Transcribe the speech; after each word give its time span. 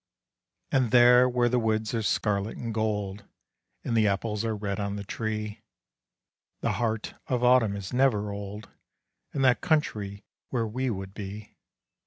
And 0.71 0.89
there 0.89 1.29
where 1.29 1.47
the 1.47 1.59
woods 1.59 1.93
are 1.93 2.01
scarlet 2.01 2.57
and 2.57 2.73
gold, 2.73 3.23
And 3.83 3.95
the 3.95 4.07
apples 4.07 4.43
are 4.43 4.55
red 4.55 4.79
on 4.79 4.95
the 4.95 5.03
tree, 5.03 5.61
The 6.61 6.71
heart 6.71 7.13
of 7.27 7.43
Autumn 7.43 7.75
is 7.75 7.93
never 7.93 8.31
old 8.31 8.67
In 9.31 9.43
that 9.43 9.61
country 9.61 10.23
where 10.49 10.65
we 10.65 10.89
would 10.89 11.13
be. 11.13 11.55